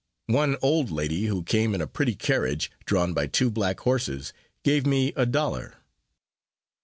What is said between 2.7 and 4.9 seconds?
drawn by two black horses, gave